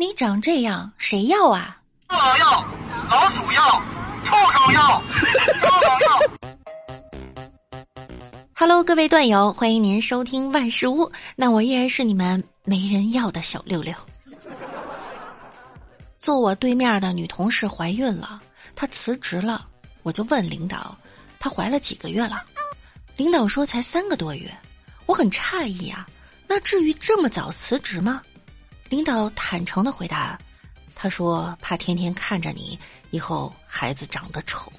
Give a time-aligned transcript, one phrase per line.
[0.00, 1.76] 你长这样，谁要啊？
[2.06, 2.64] 蟑螂要，
[3.10, 3.82] 老鼠要，
[4.24, 5.02] 臭虫要，
[5.60, 6.20] 蟑螂要。
[8.54, 11.10] Hello，各位段友，欢迎您收听万事屋。
[11.34, 13.92] 那我依然是你们没人要的小六六。
[16.16, 18.40] 坐我对面的女同事怀孕了，
[18.76, 19.66] 她辞职了，
[20.04, 20.96] 我就问领导，
[21.40, 22.44] 她怀了几个月了？
[23.16, 24.48] 领导说才三个多月，
[25.06, 26.06] 我很诧异啊，
[26.46, 28.22] 那至于这么早辞职吗？
[28.88, 30.38] 领导坦诚的回答
[30.96, 32.78] ：“他说怕天天看着你，
[33.10, 34.72] 以后孩子长得丑。”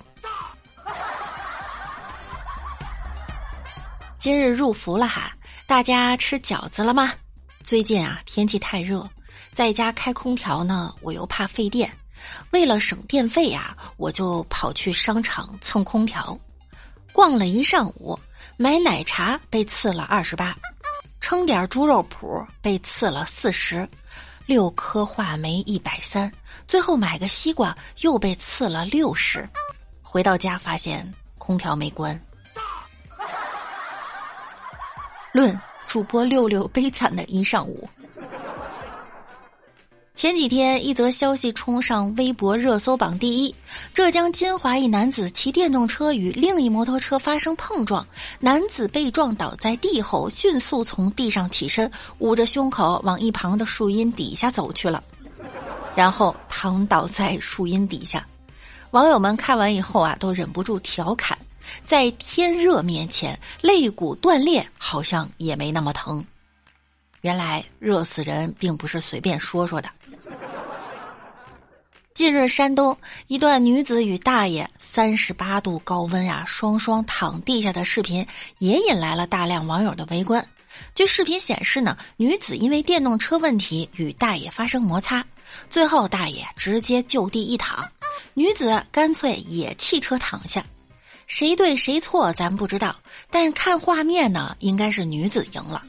[4.18, 5.32] 今日入伏了哈，
[5.68, 7.14] 大家吃饺子了吗？
[7.64, 9.08] 最近啊，天气太热，
[9.54, 11.96] 在家开空调呢，我又怕费电，
[12.50, 16.38] 为了省电费呀，我就跑去商场蹭空调，
[17.14, 18.20] 逛了一上午，
[18.58, 20.56] 买奶茶被刺了二十八。
[21.22, 23.88] 称点猪肉脯被刺了四十，
[24.46, 26.32] 六颗话梅一百三，
[26.68, 29.48] 最后买个西瓜又被刺了六十。
[30.02, 32.20] 回到家发现空调没关。
[35.32, 37.88] 论主播六六悲惨的一上午。
[40.20, 43.56] 前几天，一则消息冲上微博热搜榜第一：
[43.94, 48.06] 浙江金华一男子骑电动车与另一摩托车发生碰撞，
[48.38, 55.02] 男子被撞倒在地后，迅速从地上起身，捂着胸口往一旁的树荫底下走去了，
[55.96, 58.28] 然后躺倒在树荫底下。
[58.92, 61.38] 网友们看完以后啊，都忍不住调侃：
[61.86, 66.22] 在天热面前，肋骨断裂好像也没那么疼。
[67.22, 69.90] 原来热死人并不是随便说说的。
[72.20, 80.46] 近日，山东一段女子与大爷三十八度高温啊，双双躺地下的视频也引来了大量网友的围观。
[80.94, 85.26] 据视频显示呢，女子因为电动车问题与大爷发生摩擦，
[85.70, 87.90] 最后大爷直接就地一躺，
[88.34, 90.62] 女子干脆也弃车躺下。
[91.26, 93.00] 谁对谁错咱不知道，
[93.32, 95.82] 但是看画面呢，应该是女子赢了。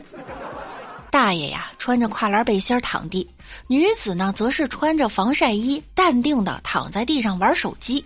[1.10, 3.28] 大爷呀，穿着跨栏背心躺地，
[3.66, 8.03] 女子呢，则是穿着防晒衣，淡定的躺在地上玩手机。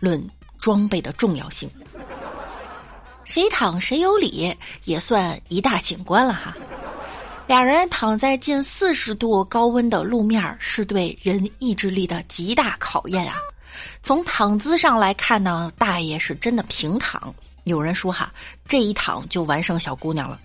[0.00, 0.22] 论
[0.60, 1.68] 装备的重要性，
[3.24, 4.54] 谁躺谁有理，
[4.84, 6.54] 也算一大景观了哈。
[7.46, 13.38] 俩人躺在近四十度高温的路面，是对人意志力的极大考验啊。
[14.02, 17.34] 从躺姿上来看呢，大爷是真的平躺。
[17.64, 18.32] 有人说哈，
[18.68, 20.38] 这一躺就完胜小姑娘了。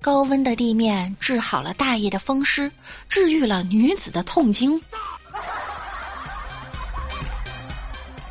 [0.00, 2.70] 高温的地面治好了大爷的风湿，
[3.08, 4.80] 治愈了女子的痛经。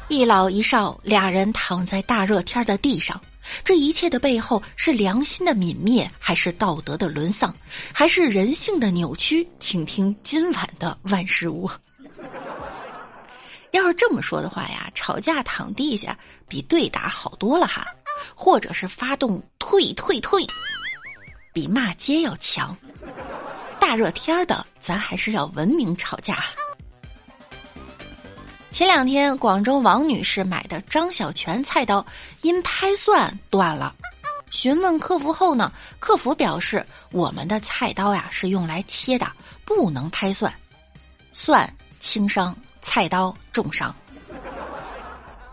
[0.08, 3.22] 一老一少俩人躺在大热天的地上，
[3.66, 7.54] 这一切的背后是良心的泯灭，还是道德的沦丧，
[7.92, 9.46] 还是人性的扭曲？
[9.60, 11.70] 请听今晚的万事屋。
[13.72, 16.18] 要是这么说的话呀，吵架躺地下
[16.48, 17.86] 比对打好多了哈，
[18.34, 20.48] 或者是发动退退退。
[21.58, 22.78] 比骂街要强，
[23.80, 26.44] 大热天的，咱还是要文明吵架。
[28.70, 32.06] 前两天，广州王女士买的张小泉菜刀
[32.44, 33.92] 因拍蒜断了，
[34.52, 39.28] 询问客服后呢，客服表示我们的菜刀呀是用来切的，
[39.66, 40.54] 不能拍蒜，
[41.34, 41.68] 蒜
[42.00, 43.92] 轻伤，菜刀重伤。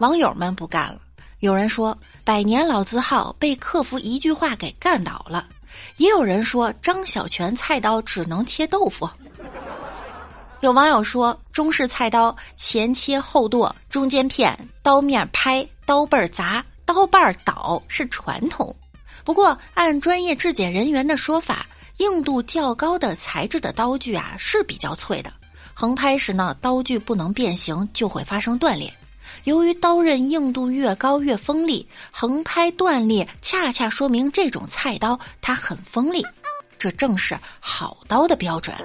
[0.01, 0.99] 网友们不干了，
[1.45, 1.95] 有人说
[2.25, 5.47] 百年老字号被客服一句话给干倒了。
[5.99, 9.07] 也有人说张小泉菜刀只能切豆腐。
[10.61, 18.75] 有网友说中式菜刀前切后剁，中间片，刀面拍，刀背砸，刀把倒是传统。
[19.23, 21.67] 不过按专业质检人员的说法，
[21.99, 25.31] 硬度较高的材质的刀具啊是比较脆的，
[25.75, 28.91] 横拍时呢刀具不能变形，就会发生断裂。
[29.45, 36.25] 由于刀刃硬度越高越锋利，横拍断裂恰恰说明这种菜刀它很锋利，
[36.79, 38.77] 这正是好刀的标准。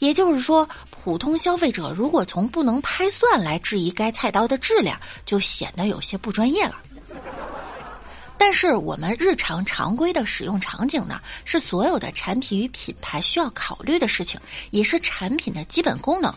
[0.00, 6.76] 也就是说，普通消费者如果从不能拍蒜来质疑该菜刀的质量，就显得有些不专业了。
[8.36, 16.32] 但是我们日常常规的使用场景呢，是所有的产品与品牌需要考虑的事情，也是产品的基本功能。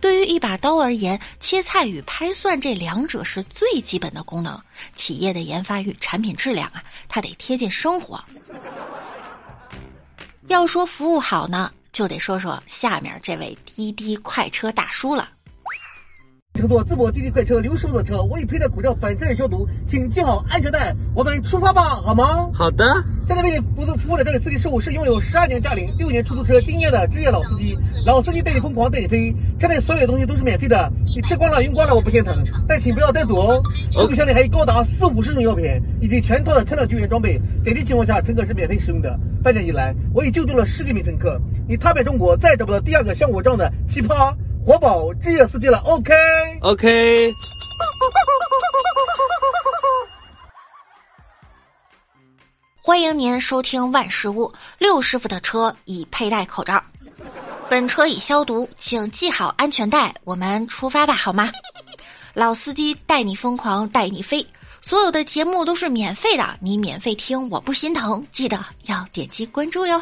[0.00, 4.60] 对于一把刀而言，切菜与拍蒜这两者是最基本的功能。
[4.94, 8.22] 企业的研发与产品质量啊，它得贴近生活。
[10.48, 15.28] 要说服务好呢，就得说说下面这位滴滴快车大叔了。
[16.54, 22.48] 乘坐淄博滴滴快车刘师傅的车，我已佩戴口罩，反散热消毒，请系好安全带，我们出发吧，好吗？
[22.54, 22.84] 好的。
[23.26, 32.32] 现在为你服务服务的这位司机师傅是拥有十二年驾龄、六年出租车经验的职业老司机，老司机带你疯狂带你飞，车内所有东西都是免费的，你吃光了用光了我不心疼，
[32.68, 33.60] 但请不要带走哦。
[33.94, 35.68] 后备箱里还有高达四五十种药品
[36.00, 39.18] 以及全套的车辆救援装备，紧急情况下乘客是免费使用的。
[39.42, 41.36] 半年以来，我已救助了十几名乘客，
[41.68, 44.32] 你踏遍中国再找不到第二个像我这样的奇葩
[44.64, 45.78] 活宝职业司机了。
[45.78, 46.14] OK
[46.60, 47.32] OK。
[52.80, 56.82] 欢迎您收听万事屋，六师傅的车已佩戴口罩，
[57.68, 61.50] 本车已消毒，请系好安全带，我们出发吧，好吗？
[62.32, 64.46] 老司机带你疯狂，带你飞，
[64.86, 70.00] 所有的节目都是免费的，你免费听我不心疼，记得要点击关注哟。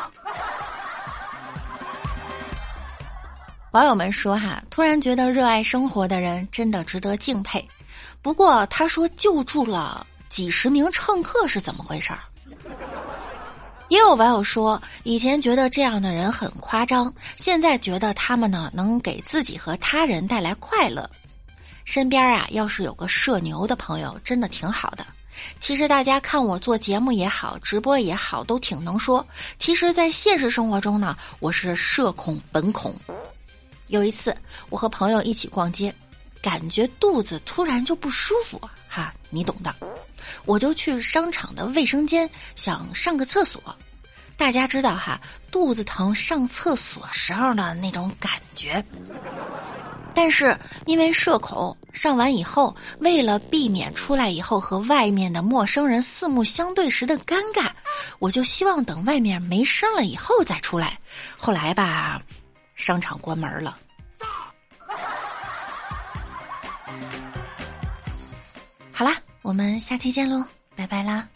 [3.70, 7.66] 网友们说哈，突然觉得热爱生活的人真的值得敬佩。
[8.20, 12.20] 不过他说救助了几十名乘客是怎么回事儿？
[13.94, 21.08] 也有网友说，以前觉得这样的人很夸张，现在觉得他们呢能给自己和他人带来快乐。
[21.84, 25.06] 身边啊，要是有个社牛的朋友，真的挺好的。
[25.60, 29.24] 其实大家看我做节目也好，直播也好，都挺能说。
[29.60, 32.92] 其实，在现实生活中呢，我是社恐本恐。
[33.86, 34.36] 有一次，
[34.70, 35.94] 我和朋友一起逛街，
[36.42, 39.72] 感觉肚子突然就不舒服，哈，你懂的。
[40.44, 43.62] 我就去商场的卫生间想上个厕所，
[44.36, 48.84] 大家知道哈，肚子疼上厕所时候的那种感觉。
[50.16, 50.56] 但是
[50.86, 57.68] 因为社恐，上完以后，为了避免出来以后和外面的陌生人四目相对时的尴尬，
[58.20, 60.96] 我就希望等外面没声了以后再出来。
[61.36, 62.22] 后来吧，
[62.76, 63.76] 商场关门了。
[68.92, 69.23] 好了。
[69.44, 70.42] 我们下期见喽，
[70.74, 71.28] 拜拜啦。